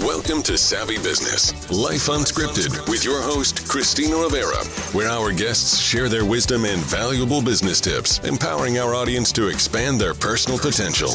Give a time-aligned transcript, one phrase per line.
[0.00, 6.10] Welcome to Savvy Business, Life Unscripted, with your host, Christina Rivera, where our guests share
[6.10, 11.08] their wisdom and valuable business tips, empowering our audience to expand their personal potential.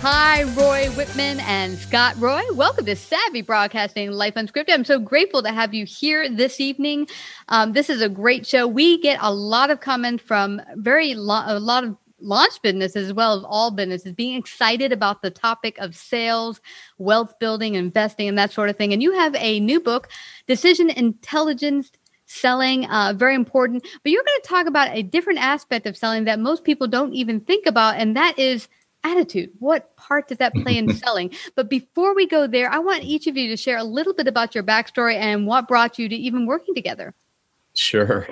[0.00, 2.42] Hi, Roy Whitten and Scott Roy.
[2.54, 4.74] Welcome to Savvy Broadcasting Life Unscripted.
[4.74, 7.06] I'm so grateful to have you here this evening.
[7.50, 8.66] Um, this is a great show.
[8.66, 13.12] We get a lot of comments from very lo- a lot of launch businesses as
[13.12, 16.60] well as all businesses being excited about the topic of sales,
[16.98, 18.92] wealth building, investing, and that sort of thing.
[18.92, 20.08] And you have a new book,
[20.46, 21.90] Decision Intelligence
[22.26, 23.86] selling uh, very important.
[24.02, 27.14] But you're going to talk about a different aspect of selling that most people don't
[27.14, 28.68] even think about and that is
[29.04, 29.50] attitude.
[29.60, 31.32] What part does that play in selling?
[31.54, 34.26] But before we go there i want each of you to share a little bit
[34.26, 37.14] about your backstory and what brought you to even working together
[37.78, 38.26] Sure,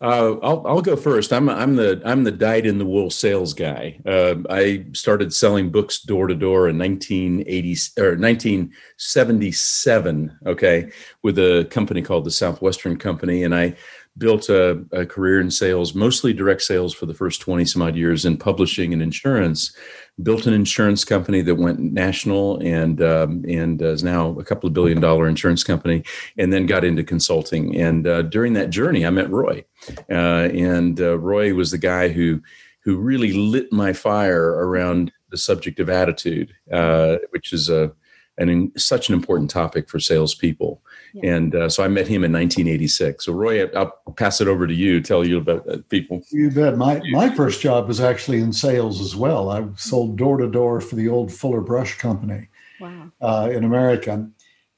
[0.00, 1.32] uh, I'll I'll go first.
[1.32, 4.00] I'm I'm the I'm the dyed in the wool sales guy.
[4.04, 10.38] Uh, I started selling books door to door in 1980 or 1977.
[10.46, 10.90] Okay,
[11.22, 13.76] with a company called the Southwestern Company, and I
[14.18, 17.96] built a, a, career in sales, mostly direct sales for the first 20 some odd
[17.96, 19.76] years in publishing and insurance.
[20.22, 24.66] Built an insurance company that went national and um, and uh, is now a couple
[24.66, 26.04] of billion dollar insurance company,
[26.38, 27.76] and then got into consulting.
[27.76, 29.66] And uh, during that journey, I met Roy,
[30.10, 32.40] uh, and uh, Roy was the guy who
[32.80, 37.92] who really lit my fire around the subject of attitude, uh, which is a
[38.38, 40.80] an such an important topic for salespeople.
[41.16, 41.34] Yeah.
[41.34, 43.24] And uh, so I met him in 1986.
[43.24, 45.00] So Roy, I'll pass it over to you.
[45.00, 46.22] Tell you about uh, people.
[46.30, 46.76] You bet.
[46.76, 49.48] My my first job was actually in sales as well.
[49.48, 52.48] I sold door to door for the old Fuller Brush Company
[52.80, 53.10] wow.
[53.22, 54.28] uh, in America.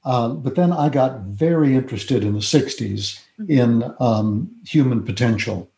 [0.05, 3.51] Uh, but then I got very interested in the 60s mm-hmm.
[3.51, 5.69] in um, human potential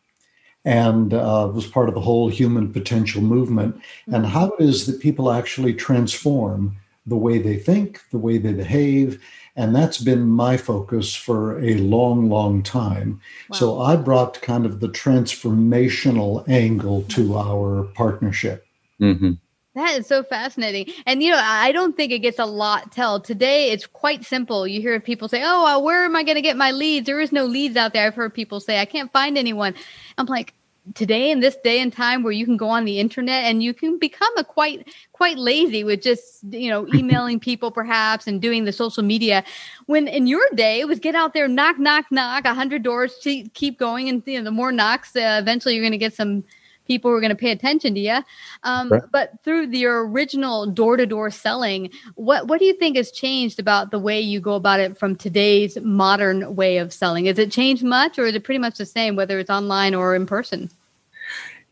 [0.63, 4.13] and uh, was part of the whole human potential movement mm-hmm.
[4.13, 6.77] and how it is that people actually transform
[7.11, 9.21] the way they think, the way they behave.
[9.57, 13.19] And that's been my focus for a long, long time.
[13.49, 13.57] Wow.
[13.57, 18.65] So I brought kind of the transformational angle to our partnership.
[19.01, 19.33] Mm-hmm.
[19.75, 20.93] That is so fascinating.
[21.05, 23.19] And, you know, I don't think it gets a lot tell.
[23.19, 24.65] Today, it's quite simple.
[24.65, 27.05] You hear people say, oh, well, where am I going to get my leads?
[27.05, 28.07] There is no leads out there.
[28.07, 29.75] I've heard people say, I can't find anyone.
[30.17, 30.53] I'm like,
[30.95, 33.73] today in this day and time where you can go on the internet and you
[33.73, 38.65] can become a quite quite lazy with just you know emailing people perhaps and doing
[38.65, 39.43] the social media.
[39.85, 43.15] When in your day it was get out there knock knock knock a hundred doors
[43.53, 46.43] keep going and you know, the more knocks uh, eventually you're going to get some
[46.91, 48.19] people who are going to pay attention to you
[48.63, 49.03] um, right.
[49.13, 53.99] but through the original door-to-door selling what what do you think has changed about the
[53.99, 58.19] way you go about it from today's modern way of selling has it changed much
[58.19, 60.69] or is it pretty much the same whether it's online or in person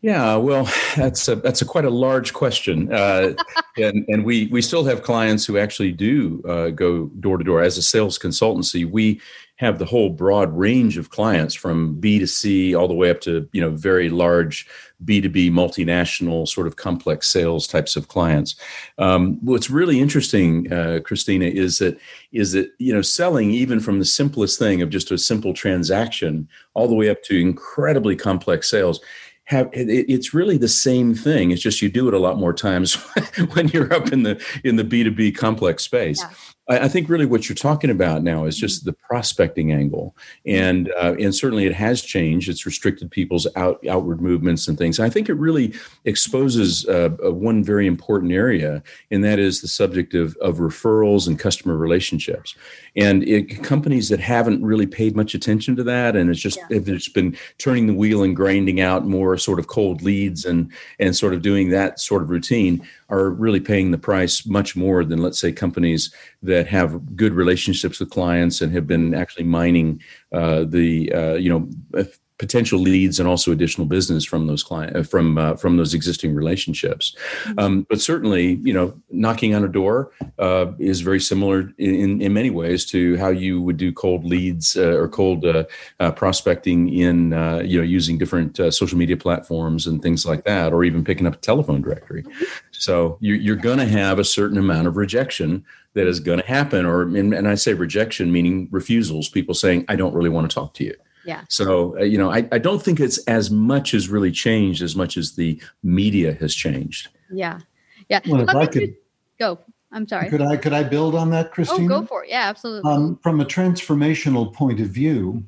[0.02, 0.66] yeah, well,
[0.96, 3.34] that's a that's a quite a large question, uh,
[3.76, 7.60] and and we we still have clients who actually do uh, go door to door
[7.60, 8.90] as a sales consultancy.
[8.90, 9.20] We
[9.60, 13.20] have the whole broad range of clients from B to C all the way up
[13.20, 14.66] to you know very large
[15.04, 18.56] B two B multinational sort of complex sales types of clients.
[18.96, 22.00] Um, what's really interesting, uh, Christina, is that
[22.32, 26.48] is that you know selling even from the simplest thing of just a simple transaction
[26.72, 29.00] all the way up to incredibly complex sales
[29.44, 32.94] have it's really the same thing it's just you do it a lot more times
[33.52, 36.30] when you're up in the in the b2b complex space yeah.
[36.70, 38.90] I, think really what you're talking about now is just mm-hmm.
[38.90, 40.16] the prospecting angle,
[40.46, 42.48] and uh, and certainly it has changed.
[42.48, 45.00] It's restricted people's out, outward movements and things.
[45.00, 50.14] I think it really exposes uh, one very important area, and that is the subject
[50.14, 52.54] of of referrals and customer relationships.
[52.96, 56.78] And it, companies that haven't really paid much attention to that, and it's just yeah.
[56.78, 61.16] just been turning the wheel and grinding out more sort of cold leads and and
[61.16, 65.20] sort of doing that sort of routine are really paying the price much more than
[65.20, 70.00] let's say companies that have good relationships with clients and have been actually mining
[70.32, 72.06] uh, the uh, you know
[72.40, 76.34] potential leads and also additional business from those client uh, from uh, from those existing
[76.34, 77.14] relationships.
[77.44, 77.58] Mm-hmm.
[77.58, 82.32] Um, but certainly, you know, knocking on a door uh, is very similar in, in
[82.32, 85.64] many ways to how you would do cold leads uh, or cold uh,
[86.00, 87.32] uh, prospecting in
[87.68, 91.34] you know using different social media platforms and things like that, or even picking up
[91.34, 92.22] a telephone directory.
[92.22, 92.44] Mm-hmm.
[92.72, 95.62] So you're, you're going to have a certain amount of rejection
[95.92, 99.84] that is going to happen, or and, and I say rejection meaning refusals, people saying
[99.88, 100.94] I don't really want to talk to you.
[101.24, 101.42] Yeah.
[101.48, 104.96] So, uh, you know, I, I don't think it's as much as really changed as
[104.96, 107.08] much as the media has changed.
[107.30, 107.60] Yeah.
[108.08, 108.20] Yeah.
[108.26, 108.96] Well, if I could
[109.38, 109.58] go,
[109.92, 110.30] I'm sorry.
[110.30, 111.86] Could I could I build on that, Christine?
[111.86, 112.30] Oh, go for it.
[112.30, 112.90] Yeah, absolutely.
[112.90, 115.44] Um, from a transformational point of view,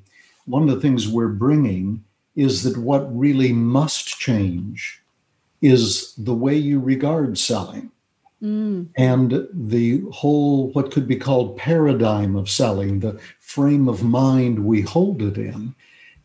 [0.47, 2.05] one of the things we're bringing
[2.35, 5.03] is that what really must change
[5.61, 7.91] is the way you regard selling.
[8.43, 8.89] Mm.
[8.97, 14.81] And the whole, what could be called paradigm of selling, the frame of mind we
[14.81, 15.75] hold it in.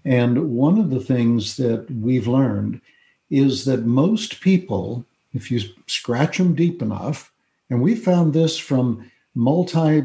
[0.03, 2.81] And one of the things that we've learned
[3.29, 7.31] is that most people, if you scratch them deep enough,
[7.69, 10.03] and we found this from multi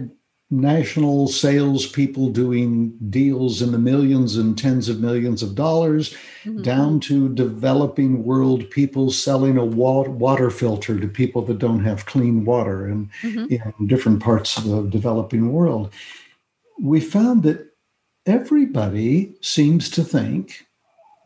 [0.52, 6.14] national salespeople doing deals in the millions and tens of millions of dollars,
[6.44, 6.60] mm-hmm.
[6.60, 12.44] down to developing world people selling a water filter to people that don't have clean
[12.44, 13.46] water in, mm-hmm.
[13.50, 15.90] in different parts of the developing world.
[16.78, 17.72] We found that
[18.26, 20.66] everybody seems to think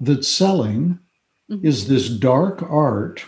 [0.00, 1.00] that selling
[1.50, 1.66] mm-hmm.
[1.66, 3.24] is this dark art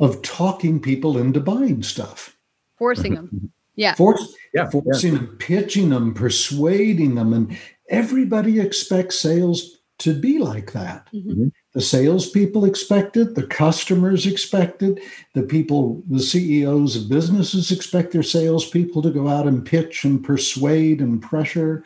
[0.00, 2.36] of talking people into buying stuff.
[2.78, 3.52] Forcing them.
[3.76, 3.94] Yeah.
[3.94, 4.68] Force, yeah.
[4.70, 5.18] Forcing yeah.
[5.18, 7.32] them, pitching them, persuading them.
[7.32, 7.56] And
[7.88, 11.08] everybody expects sales to be like that.
[11.12, 11.30] Mm-hmm.
[11.30, 11.48] mm-hmm.
[11.72, 14.98] The salespeople expect it, the customers expect it,
[15.34, 20.24] the people, the CEOs of businesses expect their salespeople to go out and pitch and
[20.24, 21.84] persuade and pressure.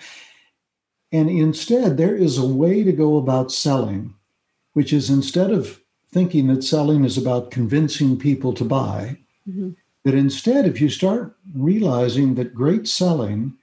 [1.10, 4.14] And instead, there is a way to go about selling,
[4.74, 5.80] which is instead of
[6.12, 9.70] thinking that selling is about convincing people to buy, mm-hmm.
[10.04, 13.54] That instead, if you start realizing that great selling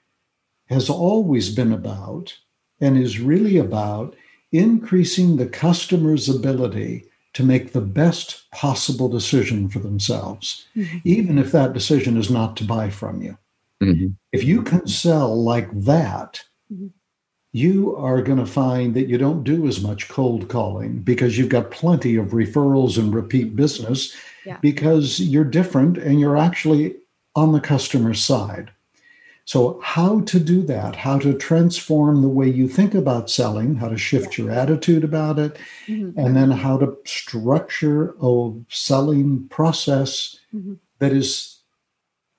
[0.67, 2.37] has always been about
[2.79, 4.15] and is really about
[4.51, 10.97] increasing the customer's ability to make the best possible decision for themselves, mm-hmm.
[11.03, 13.37] even if that decision is not to buy from you.
[13.83, 14.07] Mm-hmm.
[14.31, 16.41] If you can sell like that,
[16.71, 16.87] mm-hmm.
[17.51, 21.49] you are going to find that you don't do as much cold calling because you've
[21.49, 24.15] got plenty of referrals and repeat business
[24.47, 24.57] yeah.
[24.61, 26.95] because you're different and you're actually
[27.35, 28.71] on the customer side.
[29.45, 33.87] So, how to do that, how to transform the way you think about selling, how
[33.87, 34.45] to shift yeah.
[34.45, 36.19] your attitude about it, mm-hmm.
[36.19, 40.73] and then how to structure a selling process mm-hmm.
[40.99, 41.59] that is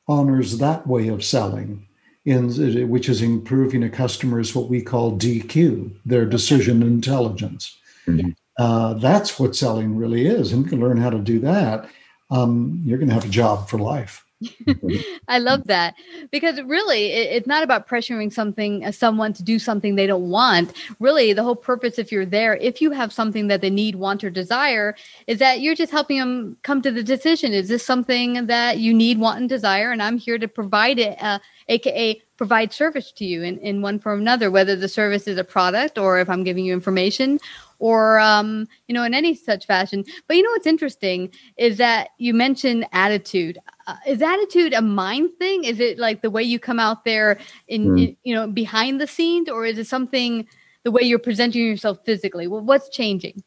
[0.07, 1.87] honors that way of selling,
[2.27, 7.75] in, which is improving a customer's what we call DQ, their decision intelligence.
[8.07, 8.31] Mm-hmm.
[8.59, 10.53] Uh, that's what selling really is.
[10.53, 11.89] And you can learn how to do that
[12.31, 14.25] um, you're going to have a job for life.
[15.29, 15.97] I love that
[16.31, 20.31] because really it, it's not about pressuring something uh, someone to do something they don't
[20.31, 20.75] want.
[21.01, 24.23] Really, the whole purpose if you're there, if you have something that they need, want,
[24.23, 24.95] or desire,
[25.27, 27.53] is that you're just helping them come to the decision.
[27.53, 29.91] Is this something that you need, want, and desire?
[29.91, 33.99] And I'm here to provide it, uh, aka provide service to you in, in one
[33.99, 37.41] form or another, whether the service is a product or if I'm giving you information
[37.79, 40.05] or um, you know in any such fashion.
[40.27, 43.59] But you know what's interesting is that you mentioned attitude.
[43.87, 45.65] Uh, is attitude a mind thing?
[45.65, 47.39] Is it like the way you come out there
[47.69, 48.09] in, mm.
[48.09, 50.47] in, you know behind the scenes or is it something
[50.85, 52.47] the way you're presenting yourself physically?
[52.47, 53.43] Well, what's changing?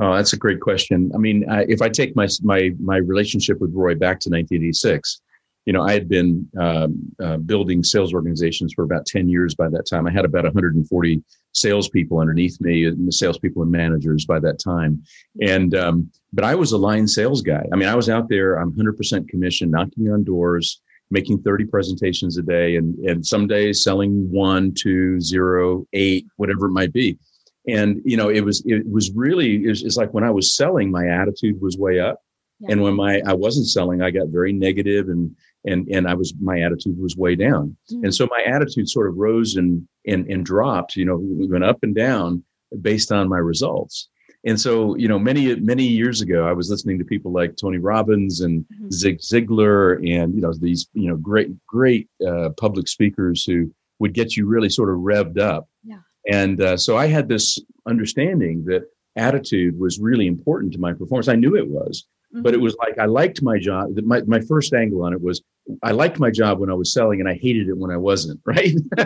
[0.00, 1.12] Oh that's a great question.
[1.14, 5.20] I mean uh, if i take my my my relationship with roy back to 1986
[5.64, 9.68] you know, I had been um, uh, building sales organizations for about 10 years by
[9.70, 10.06] that time.
[10.06, 11.22] I had about 140
[11.52, 15.02] salespeople underneath me, and the salespeople and managers by that time.
[15.40, 17.64] And, um, but I was a line sales guy.
[17.72, 22.36] I mean, I was out there, I'm 100% commission, knocking on doors, making 30 presentations
[22.36, 27.18] a day, and, and some days selling one, two, zero, eight, whatever it might be.
[27.66, 31.06] And, you know, it was, it was really, it's like when I was selling, my
[31.06, 32.20] attitude was way up.
[32.60, 32.72] Yeah.
[32.72, 35.34] And when my I wasn't selling, I got very negative and
[35.64, 37.76] and and I was my attitude was way down.
[37.90, 38.04] Mm-hmm.
[38.04, 41.82] And so my attitude sort of rose and and and dropped, you know, went up
[41.82, 42.44] and down
[42.80, 44.08] based on my results.
[44.46, 47.78] And so, you know, many many years ago, I was listening to people like Tony
[47.78, 48.90] Robbins and mm-hmm.
[48.90, 54.12] Zig Ziglar, and you know these you know great great uh, public speakers who would
[54.12, 55.68] get you really sort of revved up.
[55.82, 56.00] Yeah.
[56.30, 58.82] And uh, so I had this understanding that
[59.16, 61.28] attitude was really important to my performance.
[61.28, 62.06] I knew it was,
[62.42, 62.64] but it mm-hmm.
[62.64, 63.90] was like I liked my job.
[64.04, 65.42] My my first angle on it was
[65.82, 68.40] I liked my job when I was selling, and I hated it when I wasn't.
[68.46, 68.74] Right.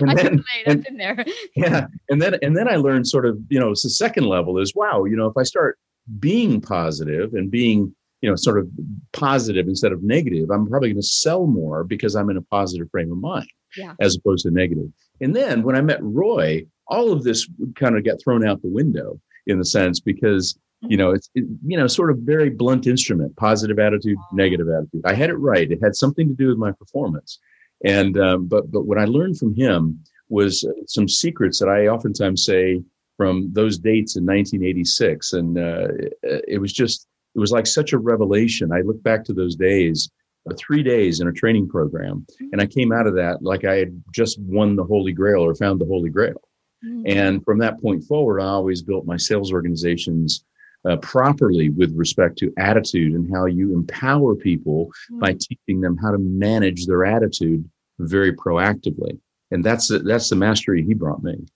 [0.00, 1.24] and I then, and, in there.
[1.54, 4.74] yeah, and then and then I learned sort of you know the second level is
[4.74, 5.78] wow you know if I start
[6.18, 8.68] being positive and being you know sort of
[9.12, 12.90] positive instead of negative, I'm probably going to sell more because I'm in a positive
[12.90, 13.94] frame of mind yeah.
[14.00, 14.88] as opposed to negative.
[15.20, 18.68] And then when I met Roy, all of this kind of got thrown out the
[18.68, 22.86] window in the sense because you know it's it, you know sort of very blunt
[22.86, 25.02] instrument positive attitude negative attitude.
[25.04, 25.70] I had it right.
[25.70, 27.38] It had something to do with my performance.
[27.84, 31.88] And um, but but what i learned from him was uh, some secrets that i
[31.88, 32.82] oftentimes say
[33.16, 35.88] from those dates in 1986 and uh,
[36.22, 38.72] it was just it was like such a revelation.
[38.72, 40.10] I look back to those days
[40.50, 43.76] uh, three days in a training program and i came out of that like i
[43.76, 46.40] had just won the holy grail or found the holy grail.
[46.84, 47.02] Mm-hmm.
[47.06, 50.44] and from that point forward i always built my sales organizations
[50.88, 55.20] uh, properly with respect to attitude and how you empower people mm-hmm.
[55.20, 59.18] by teaching them how to manage their attitude very proactively.
[59.50, 61.46] And that's the, that's the mastery he brought me.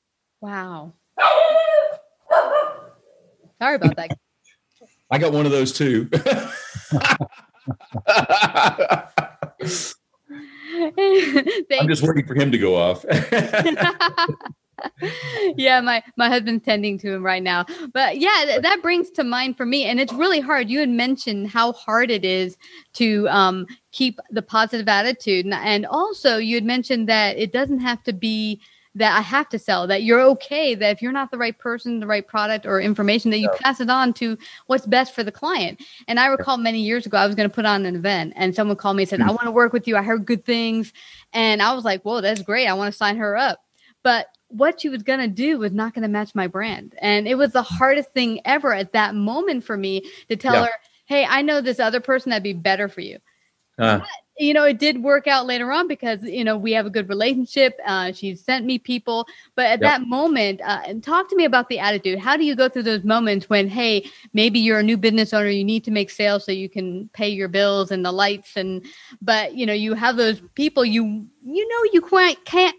[0.41, 0.93] Wow.
[3.61, 4.19] Sorry about that.
[5.11, 6.11] I got one of those too.
[11.79, 13.05] I'm just waiting for him to go off.
[15.57, 17.65] yeah, my my husband's tending to him right now.
[17.93, 20.71] But yeah, th- that brings to mind for me, and it's really hard.
[20.71, 22.57] You had mentioned how hard it is
[22.95, 27.81] to um, keep the positive attitude, and, and also you had mentioned that it doesn't
[27.81, 28.61] have to be
[28.97, 32.01] that I have to sell, that you're okay, that if you're not the right person,
[32.01, 34.39] the right product or information, that you pass it on to
[34.69, 35.83] what's best for the client.
[36.09, 38.55] And I recall many years ago, I was going to put on an event and
[38.55, 39.29] someone called me and said, mm-hmm.
[39.29, 39.99] I want to work with you.
[39.99, 40.95] I heard good things.
[41.35, 42.69] And I was like, whoa, that's great.
[42.69, 43.59] I want to sign her up.
[44.03, 46.95] But what she was going to do was not going to match my brand.
[46.99, 50.67] And it was the hardest thing ever at that moment for me to tell yeah.
[50.67, 50.73] her,
[51.07, 53.19] hey, I know this other person that'd be better for you.
[53.79, 53.99] Uh.
[53.99, 56.91] But, you know, it did work out later on because, you know, we have a
[56.91, 57.79] good relationship.
[57.87, 59.27] Uh, she sent me people.
[59.55, 59.81] But at yep.
[59.81, 62.19] that moment, uh, and talk to me about the attitude.
[62.19, 65.49] How do you go through those moments when, hey, maybe you're a new business owner,
[65.49, 68.85] you need to make sales so you can pay your bills and the lights and,
[69.23, 72.77] but, you know, you have those people you, you know, you quite can't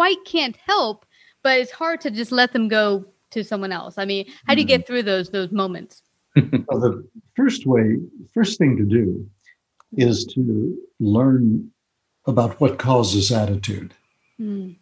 [0.00, 1.04] quite can't help,
[1.42, 3.98] but it's hard to just let them go to someone else.
[3.98, 4.86] I mean, how do you get mm-hmm.
[4.86, 6.00] through those those moments?
[6.36, 7.98] well, the first way,
[8.32, 9.28] first thing to do
[9.98, 11.70] is to learn
[12.26, 13.92] about what causes attitude.
[14.40, 14.76] Mm.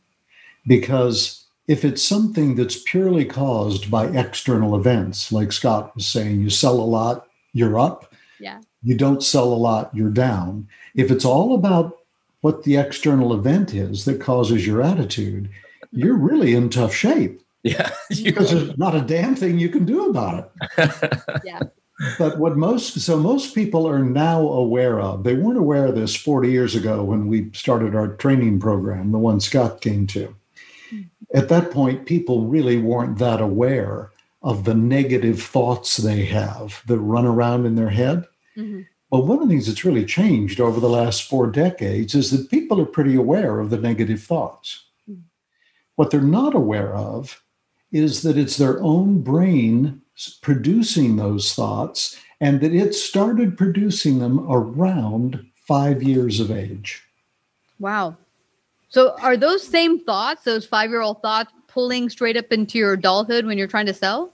[0.69, 6.51] Because if it's something that's purely caused by external events, like Scott was saying, you
[6.51, 8.15] sell a lot, you're up.
[8.39, 8.61] Yeah.
[8.85, 10.69] You don't sell a lot, you're down.
[10.95, 11.98] If it's all about
[12.41, 15.51] what the external event is that causes your attitude,
[15.91, 17.43] you're really in tough shape.
[17.63, 17.91] Yeah.
[18.23, 21.21] because there's not a damn thing you can do about it.
[21.45, 21.61] yeah.
[22.17, 26.15] But what most so most people are now aware of, they weren't aware of this
[26.15, 30.35] 40 years ago when we started our training program, the one Scott came to.
[31.35, 36.99] At that point, people really weren't that aware of the negative thoughts they have that
[37.01, 38.25] run around in their head.
[38.57, 38.83] Mm-hmm.
[39.11, 42.51] Well, one of the things that's really changed over the last four decades is that
[42.51, 44.85] people are pretty aware of the negative thoughts.
[45.11, 45.23] Mm.
[45.97, 47.43] What they're not aware of
[47.91, 50.03] is that it's their own brain
[50.43, 57.03] producing those thoughts and that it started producing them around five years of age.
[57.79, 58.17] Wow.
[58.91, 62.95] So, are those same thoughts, those five year old thoughts, pulling straight up into your
[62.95, 64.33] adulthood when you're trying to sell?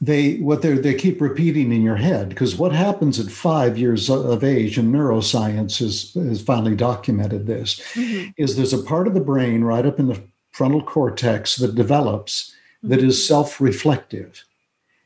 [0.00, 4.08] They what they they keep repeating in your head because what happens at five years
[4.08, 8.30] of age and neuroscience has, has finally documented this mm-hmm.
[8.36, 12.50] is there's a part of the brain right up in the frontal cortex that develops
[12.50, 12.90] mm-hmm.
[12.90, 13.34] that is mm-hmm.
[13.34, 14.44] self-reflective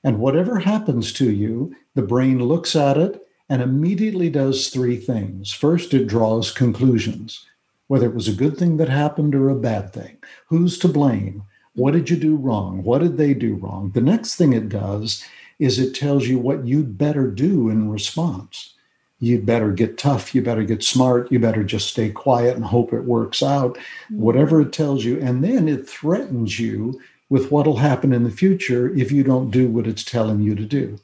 [0.04, 5.50] and whatever happens to you the brain looks at it and immediately does three things
[5.52, 7.46] first it draws conclusions
[7.88, 10.18] whether it was a good thing that happened or a bad thing
[10.48, 11.42] who's to blame
[11.74, 12.82] what did you do wrong?
[12.82, 13.90] What did they do wrong?
[13.94, 15.24] The next thing it does
[15.58, 18.74] is it tells you what you'd better do in response.
[19.20, 20.34] You'd better get tough.
[20.34, 21.30] You better get smart.
[21.30, 24.20] You better just stay quiet and hope it works out, mm-hmm.
[24.20, 25.20] whatever it tells you.
[25.20, 29.68] And then it threatens you with what'll happen in the future if you don't do
[29.68, 30.98] what it's telling you to do.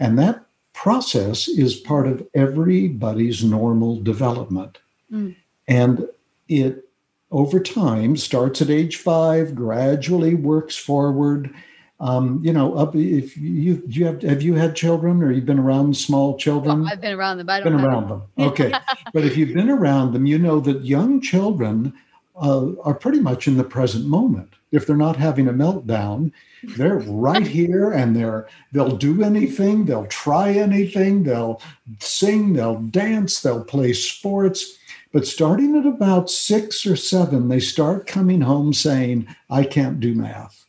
[0.00, 4.78] And that process is part of everybody's normal development.
[5.12, 5.36] Mm.
[5.68, 6.08] And
[6.48, 6.88] it
[7.32, 11.52] over time starts at age five, gradually works forward.
[11.98, 15.58] Um, you know, up if you you have have you had children or you've been
[15.58, 16.82] around small children?
[16.82, 17.48] Well, I've been around them.
[17.48, 18.22] I don't been around them.
[18.38, 18.72] Okay,
[19.14, 21.94] but if you've been around them, you know that young children
[22.36, 24.54] uh, are pretty much in the present moment.
[24.72, 26.32] If they're not having a meltdown,
[26.76, 31.62] they're right here, and they're they'll do anything, they'll try anything, they'll
[32.00, 34.78] sing, they'll dance, they'll play sports
[35.12, 40.14] but starting at about six or seven, they start coming home saying, I can't do
[40.14, 40.64] math.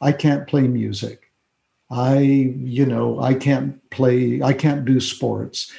[0.00, 1.30] I can't play music.
[1.90, 5.72] I, you know, I can't play, I can't do sports.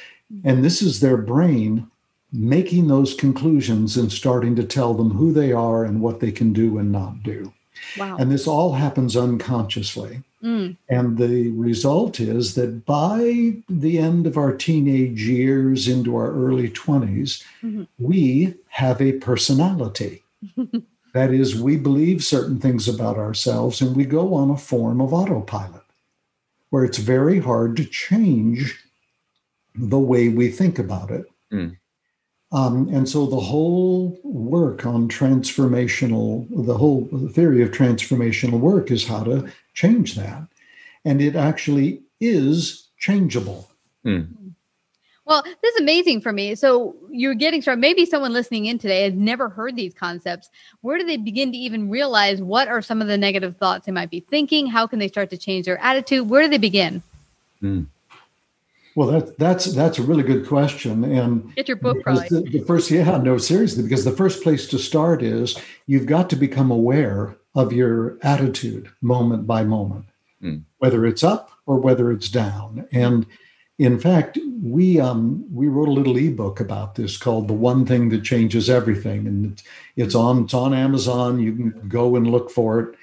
[0.44, 1.88] And this is their brain
[2.32, 6.52] making those conclusions and starting to tell them who they are and what they can
[6.52, 7.52] do and not do.
[7.98, 8.16] Wow.
[8.18, 10.22] And this all happens unconsciously.
[10.42, 10.76] Mm.
[10.88, 16.70] And the result is that by the end of our teenage years into our early
[16.70, 17.84] 20s, mm-hmm.
[17.98, 20.22] we have a personality.
[21.14, 25.12] that is, we believe certain things about ourselves and we go on a form of
[25.12, 25.82] autopilot
[26.70, 28.82] where it's very hard to change
[29.74, 31.26] the way we think about it.
[31.52, 31.76] Mm.
[32.56, 39.06] Um, and so the whole work on transformational, the whole theory of transformational work is
[39.06, 40.42] how to change that.
[41.04, 43.68] And it actually is changeable.
[44.06, 44.28] Mm.
[45.26, 46.54] Well, this is amazing for me.
[46.54, 47.82] So you're getting started.
[47.82, 50.48] Maybe someone listening in today has never heard these concepts.
[50.80, 53.92] Where do they begin to even realize what are some of the negative thoughts they
[53.92, 54.66] might be thinking?
[54.66, 56.30] How can they start to change their attitude?
[56.30, 57.02] Where do they begin?
[57.62, 57.88] Mm.
[58.96, 61.04] Well, that, that's that's a really good question.
[61.04, 62.28] And get your book right.
[62.30, 66.30] The, the first, yeah, no, seriously, because the first place to start is you've got
[66.30, 70.06] to become aware of your attitude moment by moment,
[70.42, 70.62] mm.
[70.78, 72.88] whether it's up or whether it's down.
[72.90, 73.26] And
[73.78, 78.08] in fact, we um, we wrote a little ebook about this called "The One Thing
[78.08, 79.62] That Changes Everything," and
[79.96, 81.38] it's on it's on Amazon.
[81.38, 82.94] You can go and look for it,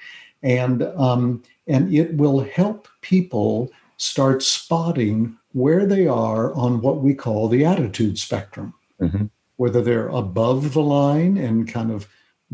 [0.42, 7.14] and um, and it will help people start spotting where they are on what we
[7.14, 9.24] call the attitude spectrum, mm-hmm.
[9.56, 12.06] whether they're above the line and kind of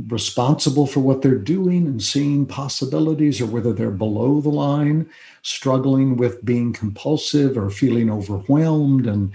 [0.09, 5.09] responsible for what they're doing and seeing possibilities, or whether they're below the line,
[5.43, 9.33] struggling with being compulsive or feeling overwhelmed, and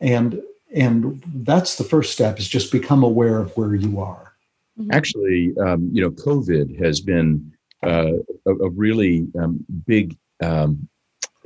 [0.00, 0.40] and
[0.72, 4.32] and that's the first step is just become aware of where you are.
[4.78, 4.92] Mm-hmm.
[4.92, 8.12] Actually, um, you know, COVID has been uh,
[8.46, 10.88] a, a, really um, big, um,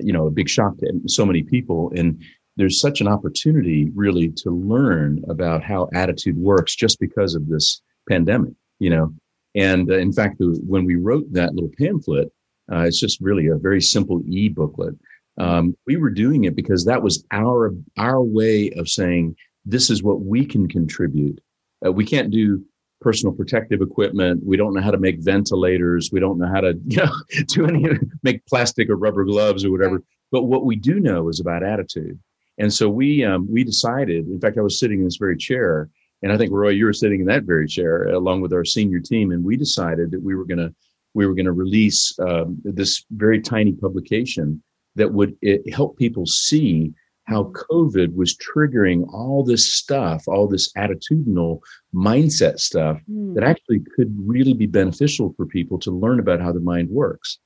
[0.03, 2.23] you know, a big shock to so many people, and
[2.57, 7.81] there's such an opportunity really to learn about how attitude works just because of this
[8.09, 9.15] pandemic you know.
[9.55, 12.33] And uh, in fact, the, when we wrote that little pamphlet,
[12.73, 14.95] uh, it's just really a very simple e booklet.
[15.39, 20.03] Um, we were doing it because that was our our way of saying this is
[20.03, 21.41] what we can contribute.
[21.85, 22.65] Uh, we can't do
[23.01, 24.43] personal protective equipment.
[24.45, 26.11] We don't know how to make ventilators.
[26.13, 27.13] We don't know how to you know
[27.47, 27.87] do any
[28.23, 30.03] make plastic or rubber gloves or whatever.
[30.33, 32.19] But what we do know is about attitude.
[32.59, 34.27] And so we um, we decided.
[34.27, 35.89] In fact, I was sitting in this very chair
[36.23, 39.01] and I think Roy, you were sitting in that very chair along with our senior
[39.01, 40.75] team, and we decided that we were going to
[41.15, 44.63] we were going to release um, this very tiny publication
[44.95, 45.37] that would
[45.73, 46.93] help people see
[47.31, 51.61] how COVID was triggering all this stuff, all this attitudinal
[51.95, 53.35] mindset stuff mm.
[53.35, 57.39] that actually could really be beneficial for people to learn about how the mind works.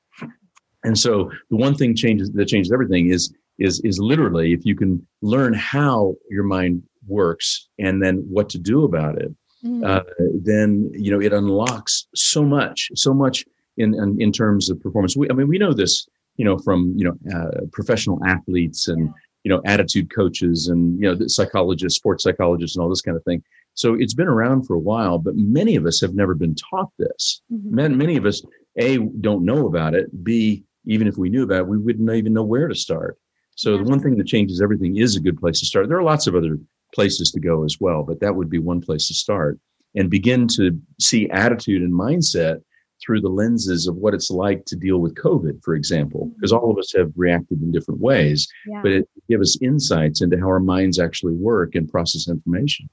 [0.85, 4.75] And so the one thing changes that changes everything is is is literally if you
[4.75, 9.31] can learn how your mind works and then what to do about it,
[9.65, 9.85] mm.
[9.87, 10.03] uh,
[10.43, 13.45] then you know it unlocks so much, so much
[13.77, 15.15] in in, in terms of performance.
[15.17, 16.07] We, I mean, we know this,
[16.37, 19.11] you know, from you know uh, professional athletes and
[19.45, 23.25] you know attitude coaches and you know psychologists, sports psychologists, and all this kind of
[23.25, 23.43] thing.
[23.75, 26.91] So it's been around for a while, but many of us have never been taught
[26.99, 27.43] this.
[27.53, 27.75] Mm-hmm.
[27.75, 28.43] Many, many of us,
[28.79, 30.25] a don't know about it.
[30.25, 33.19] B even if we knew about it, we wouldn't even know where to start.
[33.57, 35.89] So the one thing that changes everything is a good place to start.
[35.89, 36.59] There are lots of other
[36.95, 39.59] places to go as well, but that would be one place to start
[39.95, 42.63] and begin to see attitude and mindset
[43.05, 46.65] through the lenses of what it's like to deal with COVID, for example, because mm-hmm.
[46.65, 48.81] all of us have reacted in different ways, yeah.
[48.83, 52.89] but it gives us insights into how our minds actually work and process information.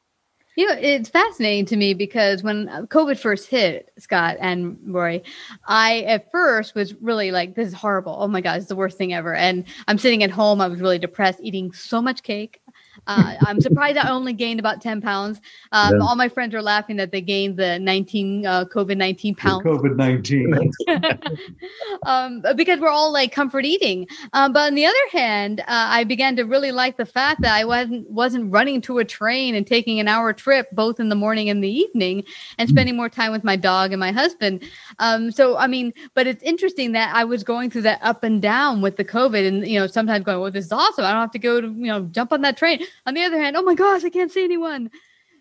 [0.58, 5.22] You know, it's fascinating to me because when COVID first hit, Scott and Roy,
[5.66, 8.18] I at first was really like, this is horrible.
[8.20, 9.34] Oh my God, it's the worst thing ever.
[9.34, 10.60] And I'm sitting at home.
[10.60, 12.60] I was really depressed, eating so much cake.
[13.08, 15.42] Uh, I'm surprised I only gained about 10 pounds.
[15.72, 16.02] Um, yeah.
[16.02, 19.64] All my friends are laughing that they gained the 19 uh, COVID 19 pounds.
[19.66, 20.72] COVID 19.
[22.06, 24.08] um, because we're all like comfort eating.
[24.34, 27.56] Um, but on the other hand, uh, I began to really like the fact that
[27.56, 31.16] I wasn't wasn't running to a train and taking an hour trip both in the
[31.16, 32.24] morning and the evening
[32.58, 32.76] and hmm.
[32.76, 34.64] spending more time with my dog and my husband.
[35.00, 38.42] Um, so, I mean, but it's interesting that I was going through that up and
[38.42, 41.06] down with the COVID and, you know, sometimes going, well, this is awesome.
[41.06, 42.81] I don't have to go to, you know, jump on that train.
[43.06, 44.90] On the other hand, oh my gosh, I can't see anyone.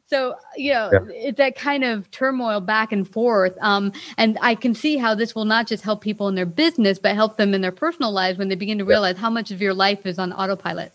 [0.07, 0.99] So, you know, yeah.
[1.11, 3.57] it's that kind of turmoil back and forth.
[3.61, 6.99] Um, and I can see how this will not just help people in their business,
[6.99, 9.21] but help them in their personal lives when they begin to realize yeah.
[9.21, 10.93] how much of your life is on autopilot.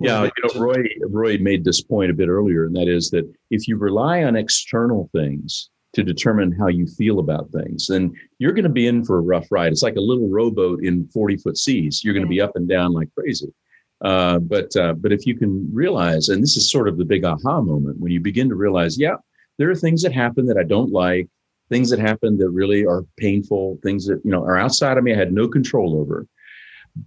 [0.00, 3.32] Yeah, you know, Roy Roy made this point a bit earlier, and that is that
[3.50, 8.52] if you rely on external things to determine how you feel about things, then you're
[8.52, 9.70] going to be in for a rough ride.
[9.70, 12.02] It's like a little rowboat in 40 foot seas.
[12.02, 13.52] You're going to be up and down like crazy.
[14.02, 17.24] Uh, but uh, but if you can realize, and this is sort of the big
[17.24, 19.16] aha moment when you begin to realize, yeah,
[19.58, 21.28] there are things that happen that I don't like,
[21.68, 25.14] things that happen that really are painful, things that you know are outside of me,
[25.14, 26.26] I had no control over.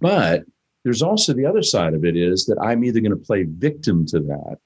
[0.00, 0.44] But
[0.84, 4.06] there's also the other side of it is that I'm either going to play victim
[4.06, 4.58] to that,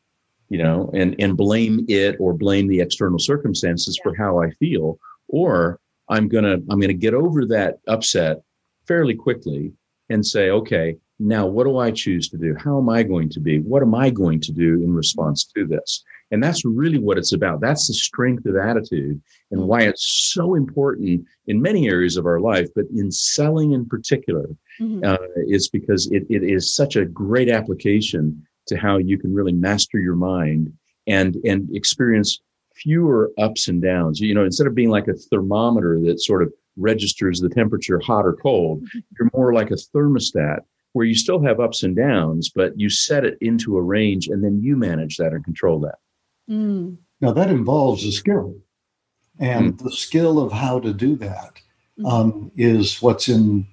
[0.48, 4.98] you know, and and blame it or blame the external circumstances for how I feel,
[5.28, 8.42] or I'm gonna I'm gonna get over that upset
[8.86, 9.72] fairly quickly
[10.08, 12.54] and say, okay, now what do I choose to do?
[12.58, 13.60] How am I going to be?
[13.60, 16.02] What am I going to do in response to this?
[16.30, 17.60] And that's really what it's about.
[17.60, 19.68] That's the strength of attitude and mm-hmm.
[19.68, 24.48] why it's so important in many areas of our life, but in selling in particular,
[24.80, 25.04] mm-hmm.
[25.04, 29.52] uh, is because it, it is such a great application to how you can really
[29.52, 30.72] master your mind
[31.06, 32.40] and and experience
[32.74, 34.20] fewer ups and downs.
[34.20, 38.24] You know, instead of being like a thermometer that sort of registers the temperature hot
[38.24, 38.98] or cold, mm-hmm.
[39.18, 40.60] you're more like a thermostat
[40.92, 44.44] where you still have ups and downs, but you set it into a range and
[44.44, 45.98] then you manage that and control that.
[46.50, 46.96] Mm.
[47.20, 48.56] Now, that involves a skill.
[49.38, 49.82] And mm.
[49.82, 51.60] the skill of how to do that
[51.98, 52.10] mm.
[52.10, 53.66] um, is what's in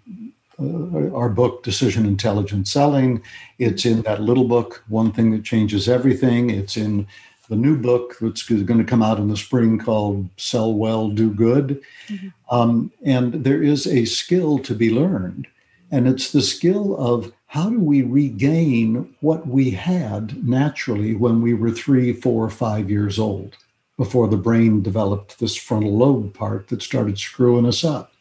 [0.60, 3.22] uh, our book, Decision Intelligent Selling.
[3.58, 6.50] It's in that little book, One Thing That Changes Everything.
[6.50, 7.08] It's in
[7.50, 11.34] the new book that's going to come out in the spring called Sell Well, Do
[11.34, 11.82] Good.
[12.08, 12.28] Mm-hmm.
[12.56, 15.48] Um, and there is a skill to be learned.
[15.92, 21.54] And it's the skill of how do we regain what we had naturally when we
[21.54, 23.56] were three, four, five years old
[23.98, 28.14] before the brain developed this frontal lobe part that started screwing us up.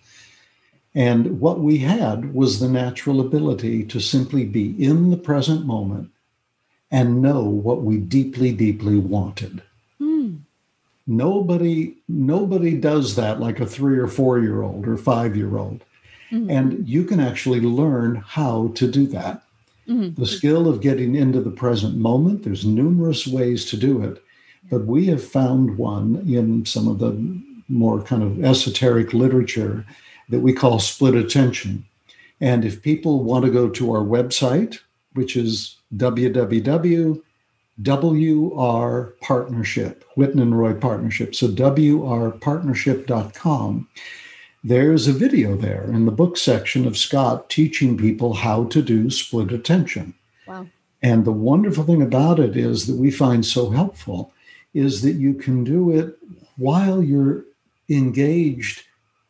[0.94, 6.10] And what we had was the natural ability to simply be in the present moment
[6.90, 9.62] and know what we deeply, deeply wanted.
[10.00, 10.40] Mm.
[11.06, 15.84] Nobody, nobody does that like a three or four year old or five year old.
[16.30, 16.50] Mm-hmm.
[16.50, 19.42] And you can actually learn how to do that.
[19.88, 20.20] Mm-hmm.
[20.20, 24.22] The skill of getting into the present moment, there's numerous ways to do it,
[24.70, 27.12] but we have found one in some of the
[27.68, 29.86] more kind of esoteric literature
[30.28, 31.86] that we call split attention.
[32.40, 34.78] And if people want to go to our website,
[35.14, 37.22] which is www.wr
[39.20, 41.34] partnership, Whitten and Roy partnership.
[41.34, 43.88] So wrpartnership.com.
[44.64, 49.10] There's a video there in the book section of Scott teaching people how to do
[49.10, 50.14] split attention.
[50.46, 50.66] Wow.
[51.02, 54.32] And the wonderful thing about it is that we find so helpful
[54.74, 56.18] is that you can do it
[56.56, 57.44] while you're
[57.88, 58.82] engaged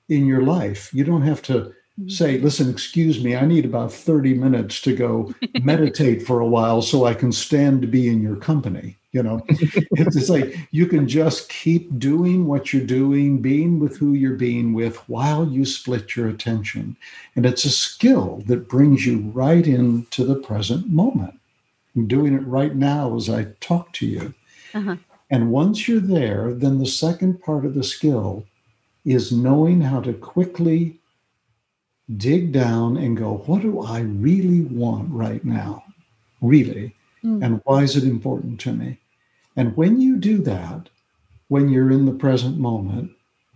[0.08, 0.92] in your life.
[0.94, 2.10] You don't have to Mm-hmm.
[2.10, 6.80] say, listen, excuse me, I need about 30 minutes to go meditate for a while
[6.80, 8.97] so I can stand to be in your company.
[9.12, 13.96] You know, it's, it's like you can just keep doing what you're doing, being with
[13.96, 16.96] who you're being with while you split your attention.
[17.34, 21.40] And it's a skill that brings you right into the present moment.
[21.96, 24.34] I'm doing it right now as I talk to you.
[24.74, 24.96] Uh-huh.
[25.30, 28.44] And once you're there, then the second part of the skill
[29.04, 30.98] is knowing how to quickly
[32.16, 35.84] dig down and go, what do I really want right now?
[36.40, 36.94] Really?
[37.24, 37.44] Mm.
[37.44, 38.98] And why is it important to me?
[39.56, 40.88] And when you do that,
[41.48, 43.10] when you're in the present moment,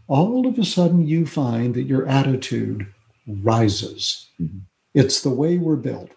[0.09, 2.87] all of a sudden you find that your attitude
[3.27, 4.29] rises.
[4.41, 4.59] Mm-hmm.
[4.95, 6.11] It's the way we're built.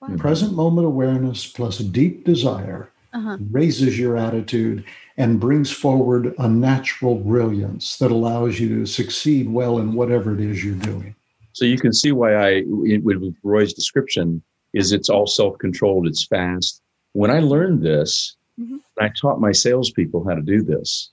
[0.00, 0.16] Wow.
[0.16, 3.38] Present moment awareness plus deep desire uh-huh.
[3.50, 4.84] raises your attitude
[5.16, 10.40] and brings forward a natural brilliance that allows you to succeed well in whatever it
[10.40, 11.14] is you're doing.
[11.52, 16.24] So you can see why I, with Roy's description, is it's all self controlled, it's
[16.24, 16.80] fast.
[17.12, 18.76] When I learned this, mm-hmm.
[19.00, 21.10] I taught my salespeople how to do this.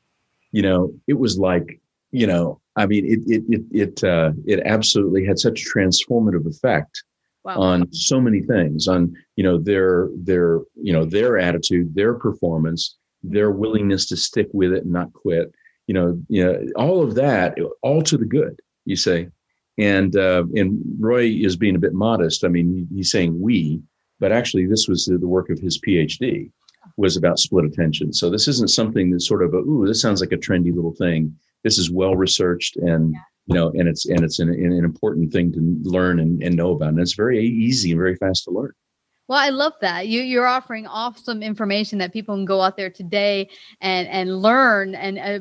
[0.51, 1.79] You know, it was like,
[2.11, 6.47] you know, I mean, it it it it uh, it absolutely had such a transformative
[6.47, 7.03] effect
[7.43, 7.59] wow.
[7.59, 12.97] on so many things, on you know their their you know their attitude, their performance,
[13.21, 15.51] their willingness to stick with it and not quit.
[15.87, 18.59] You know, you know, all of that, all to the good.
[18.85, 19.29] You say,
[19.77, 22.43] and uh, and Roy is being a bit modest.
[22.43, 23.81] I mean, he's saying we,
[24.19, 26.51] but actually, this was the work of his PhD
[26.97, 28.11] was about split attention.
[28.13, 30.93] So this isn't something that's sort of a, ooh, this sounds like a trendy little
[30.93, 31.35] thing.
[31.63, 33.15] This is well researched and
[33.49, 36.71] you know, and it's and it's an, an important thing to learn and, and know
[36.71, 36.89] about.
[36.89, 38.73] And it's very easy and very fast to learn.
[39.27, 40.07] Well, I love that.
[40.07, 43.49] You you're offering awesome information that people can go out there today
[43.81, 45.39] and and learn and uh,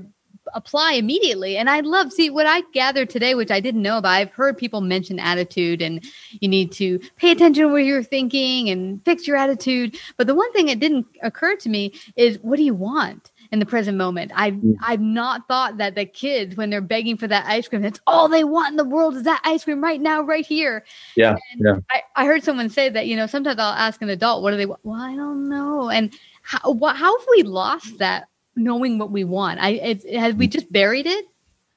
[0.55, 1.57] apply immediately.
[1.57, 4.59] And I love, see, what I gathered today, which I didn't know about, I've heard
[4.59, 6.05] people mention attitude and
[6.41, 9.99] you need to pay attention to what you're thinking and fix your attitude.
[10.17, 13.31] But the one thing that didn't occur to me is what do you want?
[13.51, 14.33] in the present moment.
[14.35, 14.75] I've mm.
[14.83, 18.29] I've not thought that the kids, when they're begging for that ice cream, that's all
[18.29, 20.85] they want in the world is that ice cream right now, right here.
[21.17, 21.37] Yeah.
[21.53, 21.77] And yeah.
[21.91, 24.57] I, I heard someone say that, you know, sometimes I'll ask an adult, what do
[24.57, 24.81] they want?
[24.85, 25.89] Well, I don't know.
[25.89, 28.29] And how, what, how have we lost that
[28.59, 29.61] knowing what we want.
[29.61, 31.27] I it, has we just buried it.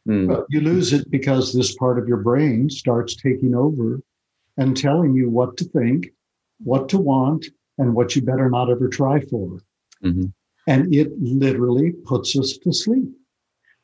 [0.08, 0.28] Mm.
[0.28, 4.02] Well, you lose it because this part of your brain starts taking over
[4.58, 6.10] and telling you what to think,
[6.64, 7.46] what to want,
[7.78, 9.60] and what you better not ever try for.
[10.04, 10.26] Mm-hmm.
[10.68, 13.10] And it literally puts us to sleep.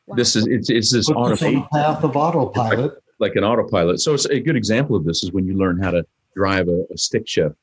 [0.08, 0.16] Wow.
[0.16, 2.80] This is it's, it's this autopilot path of autopilot.
[2.80, 4.00] Like, like, an autopilot.
[4.00, 6.06] So it's a good example of this is when you learn how to
[6.36, 7.56] drive a, a stick shift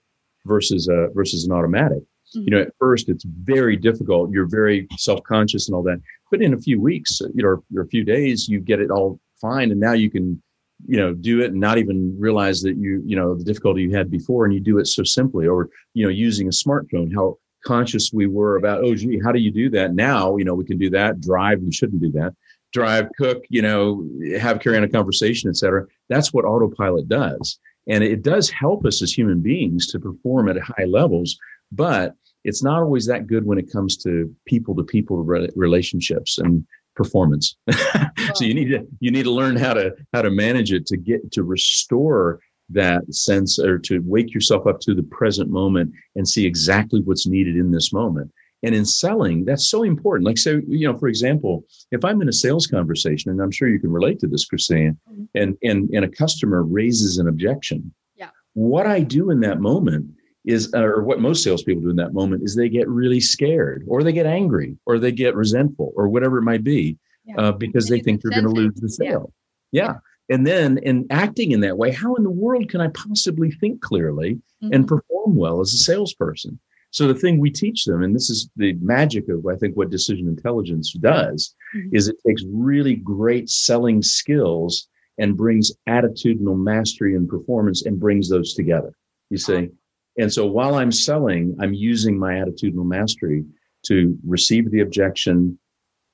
[0.44, 2.02] versus a versus an automatic.
[2.34, 2.66] You know, mm.
[2.66, 4.30] at first it's very difficult.
[4.30, 7.62] You're very self conscious and all that, but in a few weeks, uh, you know,
[7.76, 10.42] or a few days, you get it all fine, and now you can
[10.86, 13.94] you know do it and not even realize that you you know the difficulty you
[13.94, 15.46] had before and you do it so simply.
[15.46, 19.38] Or you know using a smartphone how conscious we were about oh gee how do
[19.38, 19.94] you do that?
[19.94, 22.34] Now you know we can do that drive we shouldn't do that
[22.72, 24.04] drive cook you know
[24.38, 27.58] have carry on a conversation etc that's what autopilot does.
[27.86, 31.38] And it does help us as human beings to perform at high levels
[31.70, 35.24] but it's not always that good when it comes to people to people
[35.56, 37.56] relationships and performance.
[38.34, 40.96] so you need to you need to learn how to how to manage it to
[40.96, 46.26] get to restore that sense or to wake yourself up to the present moment and
[46.26, 48.30] see exactly what's needed in this moment.
[48.62, 50.26] And in selling, that's so important.
[50.26, 53.68] Like, so, you know, for example, if I'm in a sales conversation, and I'm sure
[53.68, 55.24] you can relate to this, Christine, mm-hmm.
[55.34, 58.30] and, and, and a customer raises an objection, yeah.
[58.54, 60.06] what I do in that moment
[60.44, 64.02] is, or what most salespeople do in that moment is they get really scared or
[64.02, 67.36] they get angry or they get resentful or whatever it might be yeah.
[67.36, 69.32] uh, because they, they think they're going to lose the sale.
[69.72, 69.84] Yeah.
[69.84, 69.94] yeah.
[70.30, 73.82] And then in acting in that way, how in the world can I possibly think
[73.82, 74.72] clearly mm-hmm.
[74.72, 76.58] and perform well as a salesperson?
[76.90, 79.90] So the thing we teach them, and this is the magic of I think what
[79.90, 81.94] decision intelligence does, mm-hmm.
[81.94, 88.28] is it takes really great selling skills and brings attitudinal mastery and performance and brings
[88.28, 88.94] those together.
[89.30, 89.70] You see,
[90.18, 93.44] and so while I'm selling, I'm using my attitudinal mastery
[93.86, 95.58] to receive the objection.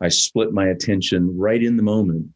[0.00, 2.26] I split my attention right in the moment.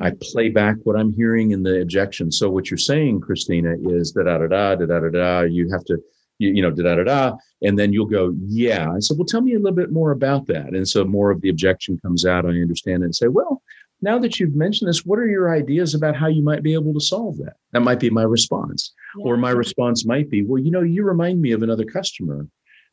[0.00, 2.30] I play back what I'm hearing in the objection.
[2.30, 5.40] So what you're saying, Christina, is da da da da da da da.
[5.42, 5.98] You have to,
[6.38, 8.90] you, you know, da da da da, and then you'll go, yeah.
[8.90, 10.74] I said, well, tell me a little bit more about that.
[10.74, 12.44] And so more of the objection comes out.
[12.44, 13.62] I understand it and say, well,
[14.04, 16.92] now that you've mentioned this, what are your ideas about how you might be able
[16.92, 17.54] to solve that?
[17.72, 18.92] That might be my response.
[19.16, 19.24] Yeah.
[19.24, 22.46] Or my response might be, well, you know, you remind me of another customer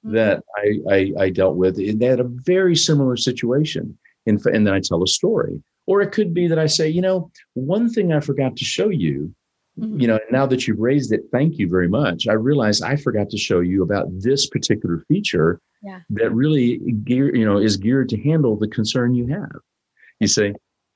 [0.06, 0.16] mm-hmm.
[0.16, 1.78] that I, I, I, dealt with.
[1.78, 3.98] and They had a very similar situation.
[4.26, 5.62] In, and then I tell a story.
[5.86, 8.90] Or it could be that I say, you know, one thing I forgot to show
[8.90, 9.34] you,
[9.78, 10.00] mm-hmm.
[10.00, 12.28] you know, now that you've raised it, thank you very much.
[12.28, 16.00] I realize I forgot to show you about this particular feature yeah.
[16.12, 19.60] that really gear, you know, is geared to handle the concern you have.
[20.20, 20.54] You say,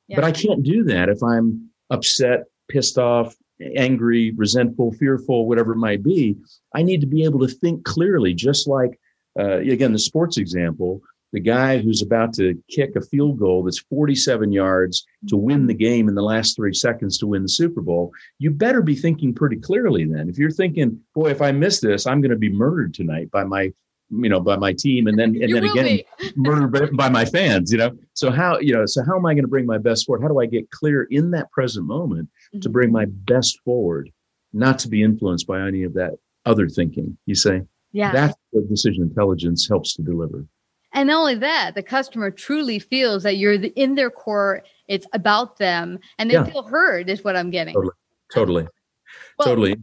[0.08, 0.16] yeah.
[0.16, 3.36] but I can't do that if I'm upset, pissed off,
[3.76, 6.36] angry, resentful, fearful, whatever it might be.
[6.74, 9.00] I need to be able to think clearly, just like,
[9.40, 11.02] uh, again, the sports example,
[11.34, 15.74] the guy who's about to kick a field goal that's 47 yards to win the
[15.74, 19.34] game in the last three seconds to win the Super Bowl, you better be thinking
[19.34, 20.30] pretty clearly then.
[20.30, 23.44] If you're thinking, boy, if I miss this, I'm going to be murdered tonight by
[23.44, 23.74] my
[24.24, 26.00] you know by my team and then and then again
[26.36, 27.92] murdered by my fans you know?
[28.14, 30.22] So how you know so how am i going to bring my best forward?
[30.22, 32.60] How do i get clear in that present moment mm-hmm.
[32.60, 34.12] to bring my best forward
[34.54, 36.14] not to be influenced by any of that
[36.46, 37.62] other thinking you say
[37.96, 38.12] yeah.
[38.12, 40.46] That's what decision intelligence helps to deliver.
[40.92, 45.60] And not only that the customer truly feels that you're in their core it's about
[45.60, 46.44] them and they yeah.
[46.44, 47.74] feel heard is what i'm getting.
[47.74, 47.94] Totally.
[48.34, 48.68] Totally.
[49.40, 49.76] Well, totally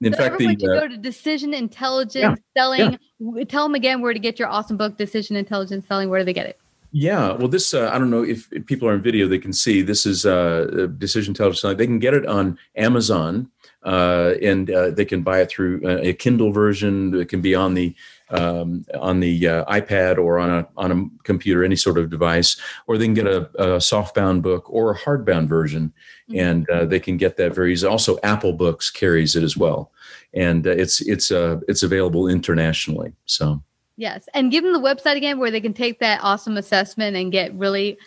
[0.00, 2.98] in so fact, the, uh, go to Decision Intelligence yeah, Selling.
[3.18, 3.44] Yeah.
[3.44, 6.10] Tell them again where to get your awesome book, Decision Intelligence Selling.
[6.10, 6.58] Where do they get it?
[6.92, 9.52] Yeah, well, this uh, I don't know if, if, people are in video, they can
[9.52, 11.76] see this is uh, Decision Intelligence Selling.
[11.76, 13.50] They can get it on Amazon,
[13.82, 17.14] uh, and uh, they can buy it through uh, a Kindle version.
[17.14, 17.94] It can be on the
[18.30, 22.56] um, on the uh, iPad or on a on a computer, any sort of device,
[22.86, 25.92] or they can get a, a softbound book or a hardbound version,
[26.28, 26.40] mm-hmm.
[26.40, 27.86] and uh, they can get that very easy.
[27.86, 29.92] Also, Apple Books carries it as well,
[30.34, 33.12] and uh, it's it's uh, it's available internationally.
[33.26, 33.62] So
[33.96, 37.30] yes, and give them the website again where they can take that awesome assessment and
[37.30, 37.98] get really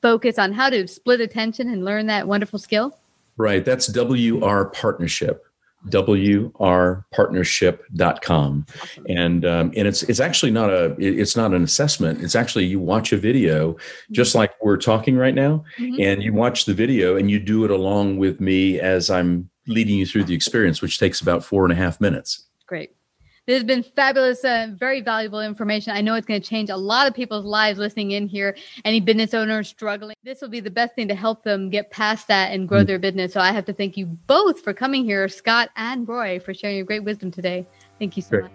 [0.00, 2.98] focused on how to split attention and learn that wonderful skill.
[3.38, 5.46] Right, that's WR Partnership
[5.88, 8.66] wrpartnership.com
[9.08, 12.78] and um, and it's it's actually not a it's not an assessment it's actually you
[12.78, 14.12] watch a video mm-hmm.
[14.12, 16.00] just like we're talking right now mm-hmm.
[16.00, 19.98] and you watch the video and you do it along with me as i'm leading
[19.98, 22.96] you through the experience which takes about four and a half minutes great
[23.46, 25.92] this has been fabulous, uh, very valuable information.
[25.94, 28.56] I know it's going to change a lot of people's lives listening in here.
[28.84, 32.28] Any business owners struggling, this will be the best thing to help them get past
[32.28, 32.86] that and grow mm-hmm.
[32.86, 33.32] their business.
[33.32, 36.76] So I have to thank you both for coming here, Scott and Roy, for sharing
[36.76, 37.66] your great wisdom today.
[37.98, 38.44] Thank you so Great.
[38.44, 38.52] much.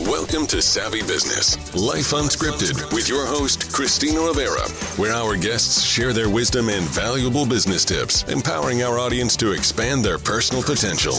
[0.00, 6.12] Welcome to Savvy Business, Life Unscripted, with your host, Christina Rivera, where our guests share
[6.12, 11.14] their wisdom and valuable business tips, empowering our audience to expand their personal potential.